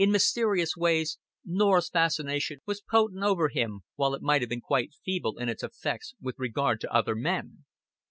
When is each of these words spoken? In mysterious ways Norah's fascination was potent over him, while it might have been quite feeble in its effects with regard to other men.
In 0.03 0.09
mysterious 0.09 0.75
ways 0.75 1.19
Norah's 1.45 1.89
fascination 1.89 2.61
was 2.65 2.81
potent 2.81 3.23
over 3.23 3.49
him, 3.49 3.81
while 3.97 4.15
it 4.15 4.23
might 4.23 4.41
have 4.41 4.49
been 4.49 4.59
quite 4.59 4.95
feeble 5.05 5.37
in 5.37 5.47
its 5.47 5.61
effects 5.61 6.15
with 6.19 6.39
regard 6.39 6.81
to 6.81 6.91
other 6.91 7.13
men. 7.13 7.65